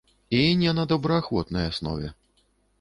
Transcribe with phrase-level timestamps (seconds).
[0.37, 2.13] І не на добраахвотнай аснове.